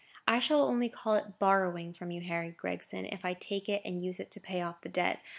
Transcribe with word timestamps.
I 0.27 0.39
shall 0.39 0.63
only 0.63 0.89
call 0.89 1.13
it 1.13 1.37
borrowing 1.37 1.93
from 1.93 2.09
you, 2.09 2.21
Harry 2.21 2.49
Gregson, 2.49 3.05
if 3.05 3.23
I 3.23 3.35
take 3.35 3.69
it 3.69 3.83
and 3.85 4.03
use 4.03 4.19
it 4.19 4.31
to 4.31 4.39
pay 4.39 4.63
off 4.63 4.81
the 4.81 4.89
debt. 4.89 5.19